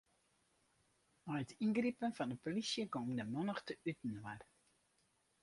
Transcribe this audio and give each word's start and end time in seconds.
Nei 1.25 1.39
it 1.43 1.51
yngripen 1.65 2.15
fan 2.17 2.33
'e 2.33 2.37
polysje 2.43 2.83
gong 2.93 3.09
de 3.17 3.23
mannichte 3.33 3.73
útinoar. 3.89 4.41